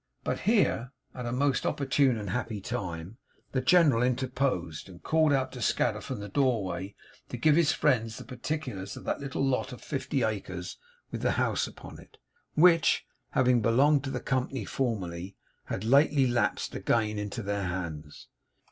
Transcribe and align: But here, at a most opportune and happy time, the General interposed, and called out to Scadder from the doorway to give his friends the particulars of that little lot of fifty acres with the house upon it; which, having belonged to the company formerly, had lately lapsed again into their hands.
But 0.23 0.39
here, 0.49 0.93
at 1.13 1.27
a 1.27 1.31
most 1.31 1.63
opportune 1.63 2.17
and 2.17 2.31
happy 2.31 2.59
time, 2.59 3.19
the 3.51 3.61
General 3.61 4.01
interposed, 4.01 4.89
and 4.89 5.03
called 5.03 5.31
out 5.31 5.51
to 5.51 5.61
Scadder 5.61 6.01
from 6.01 6.19
the 6.21 6.27
doorway 6.27 6.95
to 7.29 7.37
give 7.37 7.55
his 7.55 7.71
friends 7.71 8.17
the 8.17 8.23
particulars 8.23 8.97
of 8.97 9.03
that 9.03 9.19
little 9.19 9.45
lot 9.45 9.71
of 9.71 9.79
fifty 9.79 10.23
acres 10.23 10.79
with 11.11 11.21
the 11.21 11.33
house 11.33 11.67
upon 11.67 11.99
it; 11.99 12.17
which, 12.55 13.05
having 13.33 13.61
belonged 13.61 14.03
to 14.05 14.09
the 14.09 14.19
company 14.19 14.65
formerly, 14.65 15.35
had 15.65 15.83
lately 15.83 16.25
lapsed 16.25 16.73
again 16.73 17.19
into 17.19 17.43
their 17.43 17.65
hands. 17.65 18.27